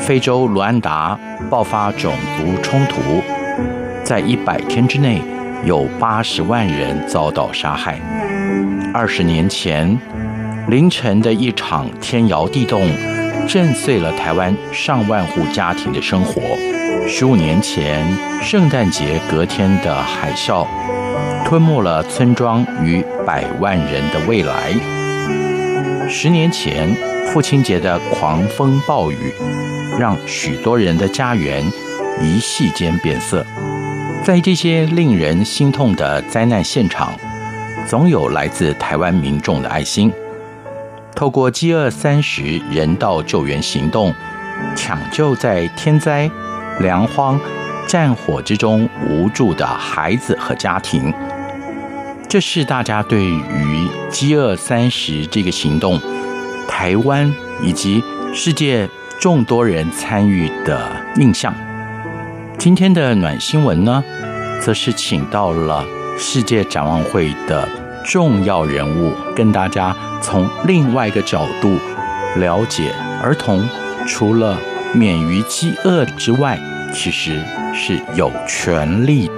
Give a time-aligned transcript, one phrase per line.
[0.00, 1.16] 非洲卢安达
[1.48, 3.22] 爆发种族冲突，
[4.02, 5.22] 在一百天之内，
[5.64, 8.00] 有八十万人遭到杀害。
[8.92, 9.96] 二十年前，
[10.68, 12.80] 凌晨的一场天摇地动，
[13.46, 16.42] 震碎了台湾上万户家庭的生活。
[17.06, 18.04] 十五年前，
[18.42, 20.66] 圣诞节隔天的海啸，
[21.44, 24.72] 吞没了村庄与百万人的未来。
[26.08, 26.88] 十年前。
[27.30, 29.32] 父亲节的狂风暴雨，
[29.98, 31.64] 让许多人的家园
[32.20, 33.44] 一夕间变色。
[34.24, 37.12] 在这些令人心痛的灾难现场，
[37.88, 40.12] 总有来自台湾民众的爱心。
[41.14, 44.14] 透过饥饿三十人道救援行动，
[44.76, 46.30] 抢救在天灾、
[46.80, 47.40] 粮荒、
[47.86, 51.12] 战火之中无助的孩子和家庭。
[52.28, 56.00] 这是大家对于饥饿三十这个行动。
[56.68, 58.88] 台湾以及世界
[59.20, 61.54] 众多人参与的印象。
[62.56, 64.02] 今天的暖新闻呢，
[64.62, 65.84] 则是请到了
[66.16, 67.68] 世界展望会的
[68.02, 71.76] 重要人物，跟大家从另外一个角度
[72.36, 73.62] 了解儿童
[74.06, 74.56] 除了
[74.94, 76.58] 免于饥饿之外，
[76.94, 77.38] 其实
[77.74, 79.30] 是有权利。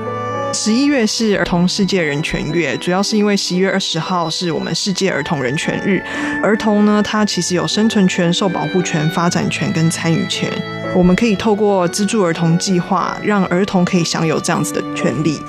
[0.54, 6.02] 十一月是儿童世界人权月，主要是因为十一月二十号是我们世界儿童人权日。
[6.42, 10.50] 儿童呢，他其实有生存权、受保护权、发展权跟参与权。
[10.94, 15.40] 我们可以透过资助儿童计划，让儿童可以享有这样子的权利。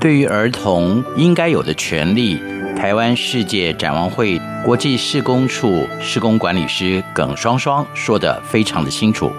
[0.00, 2.40] 对于儿童应该有的权利，
[2.74, 9.30] 台湾世界展望会国际施工处施工管理师耿双双说的非常的清楚，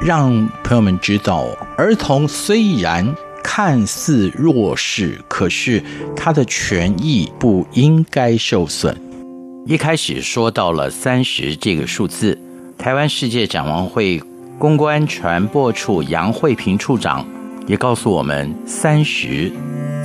[0.00, 1.46] 让朋友们知道，
[1.76, 3.14] 儿童虽然。
[3.42, 5.82] 看似弱势，可是
[6.14, 8.96] 他的权益不应该受损。
[9.66, 12.38] 一开始说到了三十这个数字，
[12.78, 14.22] 台湾世界展望会
[14.58, 17.26] 公关传播处杨慧萍处长
[17.66, 19.52] 也告诉我们，三十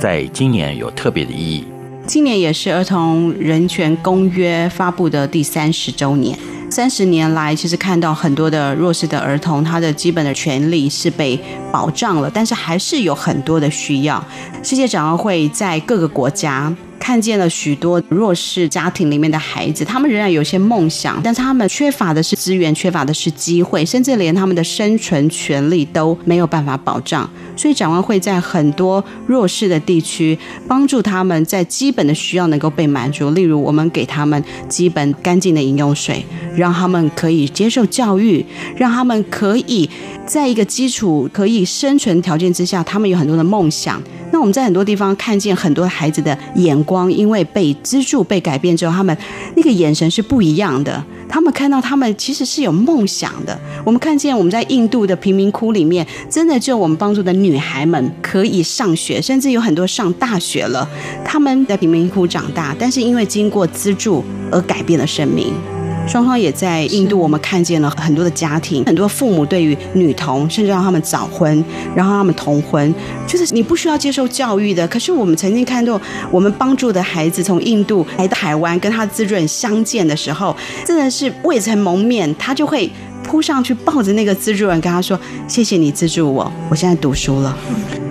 [0.00, 1.64] 在今年有特别的意义。
[2.06, 6.38] 今年也是儿童人权公约发布的第三十周年。
[6.70, 11.38] 三十年来，其实看到很多的弱势的儿童，他的基本的权利是被
[11.72, 14.22] 保障了，但是还是有很多的需要。
[14.62, 16.72] 世界展望会在各个国家。
[16.98, 27.28] 看见了许多弱势家庭里面的孩子，他们仍然有些梦想，但是他们缺乏的是资源，缺乏的是机会，甚至连他们的生存权利都没有办法保障。
[27.56, 33.30] 所以展望会在很多弱势的地区，帮助他们在基本的需要能够被满足。
[33.30, 38.44] 例如，我们给他们基本干净的饮用水，让他们可以接受教育，
[38.76, 39.88] 让他们可以
[40.26, 44.00] 在一个基础可以生存条件之下，他们有很多的梦想。
[44.38, 49.18] 那我们在很多地方看见很多孩子的眼光，因为被资助、被改变之后，他们
[49.56, 51.04] 那个眼神是不一样的。
[51.28, 53.58] 他们看到他们其实是有梦想的。
[53.84, 60.88] 我们看见我们在印度的贫民窟里面，真的就我们帮助的女孩们可以上学，甚至有很多上大学了。
[61.24, 64.22] 他们在贫民窟长大，但是因为经过资助
[64.52, 65.52] 而改变了生命。
[66.08, 71.62] 双方也在印度，我们看见了很多的家庭，很多父母对于女童，甚至让他们早婚，
[71.94, 72.94] 然后他们童婚，
[73.26, 74.88] 就是你不需要接受教育的。
[74.88, 82.90] 可是我们曾经看到，我们帮助的孩子从印度来到台湾，跟他资助人相见的时候，真的是未曾谋面，他就会
[83.22, 87.54] 扑上去抱着那个资助人，跟他说：“谢谢你资助我，我现在读书了。”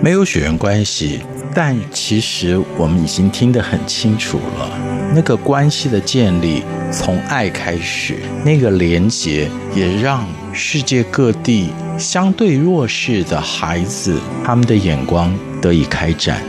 [0.00, 1.18] 没有血缘关系，
[1.52, 4.70] 但其实我们已经听得很清楚了，
[5.14, 6.62] 那个关系的建立。
[6.90, 11.68] 从爱开始，那个连结也让世界各地
[11.98, 16.42] 相对弱势的孩子，他们的眼光得以开展。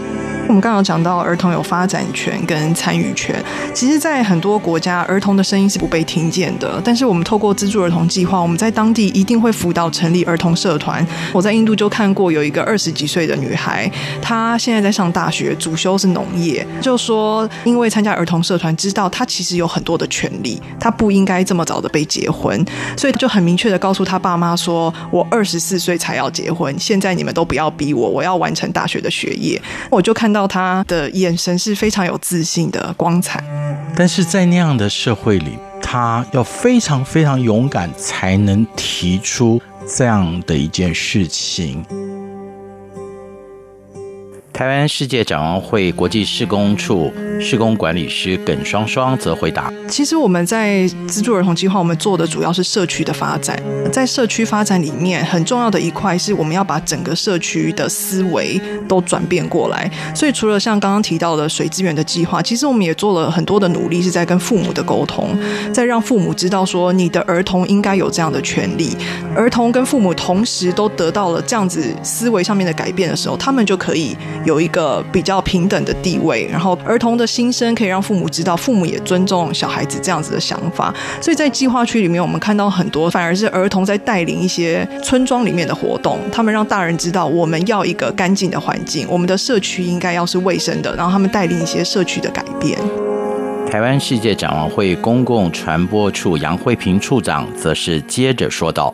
[0.50, 3.36] 我们刚刚讲到儿童有发展权跟参与权，
[3.72, 6.81] 其实，在很多国家，儿童的声音是不被听见的。
[6.84, 11.06] 但是，我们透过资助儿童计划，我们在当地一定会辅导成立儿童社团。
[11.31, 13.90] 我在印度就看过有一个二十几岁的女孩，
[14.24, 16.66] 她现在在上大学，主修是农业。
[16.81, 22.66] 就说，因为参加儿童社团，知道她其实有很多的权利，她不应该这么早的被结婚，
[22.98, 29.62] 所以就很明确的告诉她爸妈说：“我二十四岁才要结婚，现在你们都不要逼我，我要完成大学的学业。”
[29.92, 30.38] 我就看到。
[30.39, 33.44] 到他的眼神是非常有自信的光彩，
[33.94, 41.86] 但是在那样的社会里，他要非常非常勇敢，才能提出这样的一件事情。
[44.60, 47.10] 台湾世界展望会国际施工处
[47.40, 53.58] 施工管理师耿双双则回答：其实我们在资助儿童计划，我们做的主要是社区的发展。
[53.90, 59.90] 在社区发展里面，很重要的一块是我们要把整个社区的思维都转变过来。
[60.14, 65.30] 所以，除了像刚刚提到的水资源的计划，其实我们也做了很多的努力，是在跟父母的沟通，
[65.74, 68.98] 在让父母知道说，你的儿童应该有这样的权利。
[69.34, 74.18] 儿童跟父母同时都得到了这样子思维上面的改变的时候，他们就可以。
[74.50, 80.92] 有一个比较平等的地位，然后儿童的心声可以让父母知道，父母也尊重小孩子这样子的想法。
[81.22, 92.80] 所以在计划区里面，我们看到很多反而是儿童在带领一些村庄里面的活动，他们让大人知道我们要一个干净的环境，我们的社区应该要是卫生的，然后他们带领一些社区的改变。
[93.69, 98.92] 台湾世界展望会公共传播处杨慧萍处长则是接着说道：“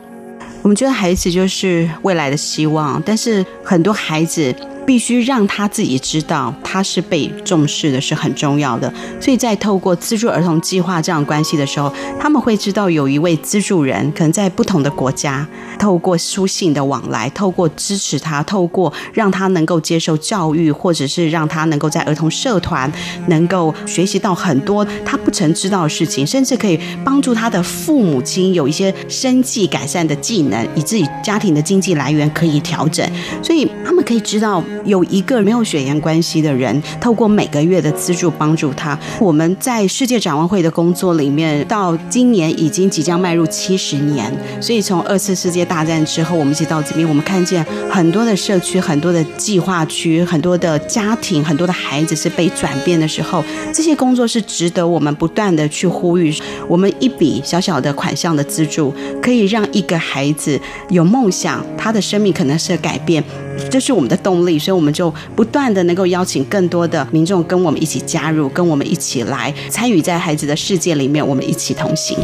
[0.60, 4.54] 我们觉得孩子就是未来的希望，但是很多孩子。”
[4.86, 8.92] 必须让他自己知道他是被重视的，是很重要的。
[9.20, 15.46] 所以在透过资助儿童计划这样关系的时候，他们会知道有一位资助人，可能在不同的国家，
[15.78, 22.90] 透过书信的往来，透过支持他，透过让他能够接受教育，或者是让他能够在儿童社团
[23.26, 33.04] 能够学习到很多他不曾知道的事情，甚至可以帮助他的父母亲有一些生计改善的技能，以至于家庭的经济来源可以调整。
[33.42, 34.62] 所以他们可以知道。
[34.86, 38.98] 有一个没有血缘关系的人，透过每个月的资助帮助他。
[39.18, 44.32] 我们在世界展望会的工作里面，到今年已经即将迈入七十年。
[44.60, 56.32] 所以从二次世界大战之后，我们一直到这边，我们看见很多的社区、很多的计划区、很多的家庭、很多的孩子是被转变的时候，这些工作是值得我们不断的去呼吁。
[56.68, 60.60] 我们一笔小小的款项的资助，可以让一个孩子
[60.90, 63.22] 有梦想，他的生命可能是改变。
[63.70, 72.16] 这是我们的动力，所以我们就不断的能够邀请更多的民众跟我们一起加入，跟我们一起来参与在孩子的世界里面，我们一起同行。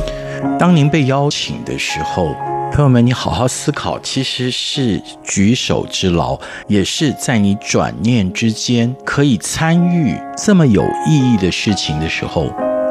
[0.59, 2.35] 当您被邀请的时候，
[2.73, 6.39] 朋友们，你好好思考，其实是举手之劳，
[6.69, 12.47] 也是在你转念之间可以参与这么有意义的事情的时候，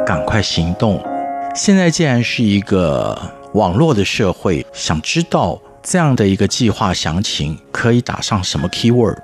[0.05, 1.01] 赶快行动。
[1.55, 3.19] 现在既然是一个
[3.53, 5.59] 网络的社会，想知道。
[5.83, 9.17] 这样的一个计划详情可以打上什么 keyword？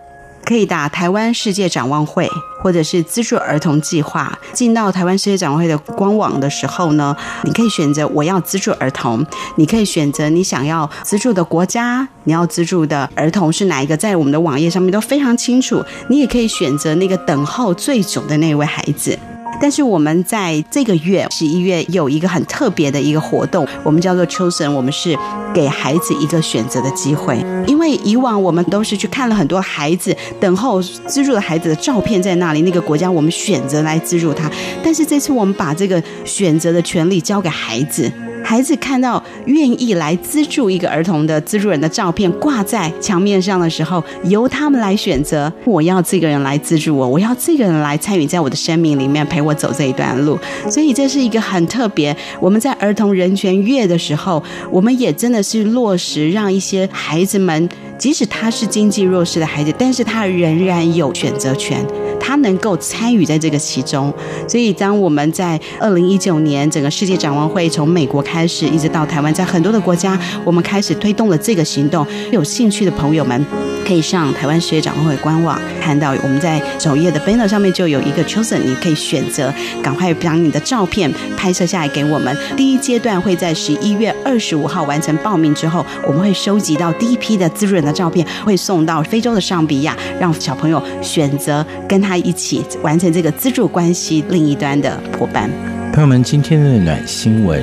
[0.44, 2.30] 可以打台湾世界展望会，
[2.64, 4.40] 或者是资助儿童计划。
[4.54, 9.26] 进到台湾世界展望会的官网的时候呢，你可以选择我要资助儿童，
[9.58, 15.84] 你可以选择你想要资助的国家，你要资助的儿童是哪一个，在我们的网页上面都非常清楚。
[16.10, 19.20] 你也可以选择那个等候最久的那位孩子。
[19.60, 25.18] 但是我们在这个月十一月有一个很特别的一个活动，我们叫做 Chosen，我们是
[25.54, 27.38] 给孩子一个选择的机会。
[27.66, 34.50] 因为以往我们都是去看了很多孩子等候资助的孩子的照片在那里，那个国家我们选择来资助他。
[34.84, 38.12] 但是这次我们把这个选择的权利交给孩子。
[38.48, 50.40] 孩子看到愿意来资助一个儿童的资助人的照片挂在墙面上的时候，由他们来选择，我要这个人来资助我，我要这个人来参与在我的生命里面陪我走这一段路。
[50.70, 52.16] 所以这是一个很特别。
[52.40, 57.68] 我们在儿童人权月的时候，我们也真的是落实让一些孩子们，
[57.98, 61.86] 即使他是经济弱势的孩子，但是他仍然有选择权。
[62.20, 64.14] 他能够参与在这个其中，
[64.48, 72.06] 所以当我们在二零一九年整个世界展望会从美国开始，一直到台湾，在很多的国家，我们开始推动了这个行动。
[72.32, 73.46] 有兴趣的朋友们
[73.86, 82.36] 可以上台湾世界展望会官网，看到我们在首页的 banner 上面就有一个 chosen，你可以选择赶快把你的照片拍摄下来给我们。
[82.56, 95.50] 第一阶段会在十一月二十五号完成报名之后，我们会收集到第一批的资助人的照片，会送到非洲的上比亚，让小朋友选择跟他他一起完成这个资助关系另一端的伙伴。
[95.92, 97.62] 朋友们，今天的暖新闻，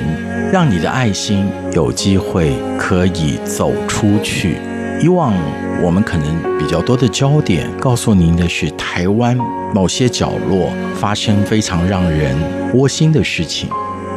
[0.53, 4.57] 让你的爱心有机会可以走出去。
[5.01, 5.33] 以往
[5.81, 9.35] 我们可能比较多的焦点告诉您的是台湾
[9.73, 12.37] 某些角落发生非常让人
[12.75, 13.67] 窝心的事情，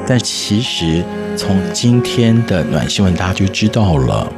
[0.07, 1.03] 但其实
[1.39, 4.31] 从今天的暖新闻，大家就知道了，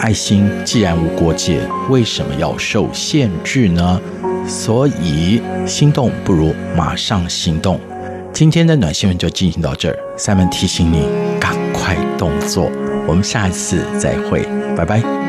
[0.00, 4.00] 爱心既然无国界，为什么要受限制呢？
[4.48, 7.80] 所以，心动不如马上行动。
[8.32, 11.08] 今天的暖新闻就进行到这儿三文提醒你
[11.40, 12.70] 赶快动作。
[13.06, 15.25] 我们下一次再会，拜拜。